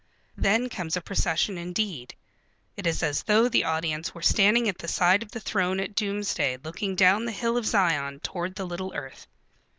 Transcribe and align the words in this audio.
Then 0.35 0.67
comes 0.67 0.97
a 0.97 1.01
procession 1.01 1.59
indeed. 1.59 2.15
It 2.75 2.87
is 2.87 3.03
as 3.03 3.21
though 3.21 3.47
the 3.47 3.65
audience 3.65 4.15
were 4.15 4.23
standing 4.23 4.67
at 4.67 4.79
the 4.79 4.87
side 4.87 5.21
of 5.21 5.29
the 5.29 5.39
throne 5.39 5.79
at 5.79 5.93
Doomsday 5.93 6.57
looking 6.63 6.95
down 6.95 7.25
the 7.25 7.31
hill 7.31 7.55
of 7.55 7.67
Zion 7.67 8.19
toward 8.19 8.55
the 8.55 8.65
little 8.65 8.91
earth. 8.95 9.27